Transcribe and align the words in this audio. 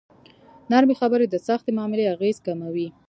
نرمې 0.71 0.95
خبرې 1.01 1.25
د 1.29 1.35
سختې 1.47 1.71
معاملې 1.77 2.11
اغېز 2.13 2.37
کموي. 2.45 2.87